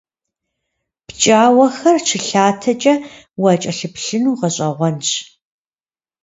ПкӀауэхэр 1.05 1.97
щылъатэкӀэ 2.07 2.93
уакӀэлъыплъыну 3.41 4.37
гъэщӀэгъуэнщ. 4.39 5.09